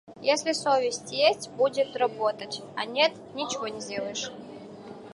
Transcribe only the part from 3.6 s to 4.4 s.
не сделаешь.